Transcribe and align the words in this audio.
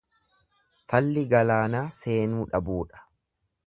Falli 0.93 1.25
galaanaa 1.35 1.85
seenuu 2.01 2.51
dhabuudha. 2.55 3.09